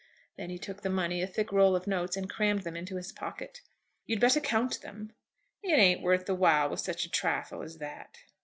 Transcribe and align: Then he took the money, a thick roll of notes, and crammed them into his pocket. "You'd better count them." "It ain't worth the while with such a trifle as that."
Then 0.35 0.49
he 0.49 0.57
took 0.57 0.81
the 0.81 0.89
money, 0.89 1.21
a 1.21 1.27
thick 1.27 1.51
roll 1.51 1.75
of 1.75 1.85
notes, 1.85 2.17
and 2.17 2.27
crammed 2.27 2.63
them 2.63 2.75
into 2.75 2.95
his 2.95 3.11
pocket. 3.11 3.61
"You'd 4.07 4.19
better 4.19 4.39
count 4.39 4.81
them." 4.81 5.11
"It 5.61 5.73
ain't 5.77 6.01
worth 6.01 6.25
the 6.25 6.33
while 6.33 6.71
with 6.71 6.79
such 6.79 7.05
a 7.05 7.09
trifle 7.11 7.61
as 7.61 7.77
that." 7.77 8.17